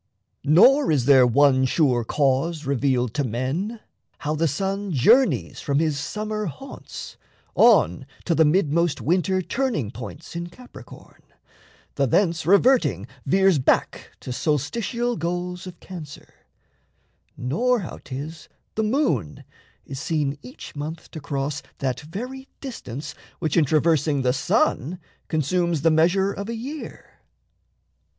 [0.47, 3.81] Nor is there one sure cause revealed to men
[4.17, 7.17] How the sun journeys from his summer haunts
[7.53, 11.21] On to the mid most winter turning points In Capricorn,
[11.97, 16.33] the thence reverting veers Back to solstitial goals of Cancer;
[17.37, 19.43] nor How 'tis the moon
[19.85, 24.97] is seen each month to cross That very distance which in traversing The sun
[25.27, 27.19] consumes the measure of a year.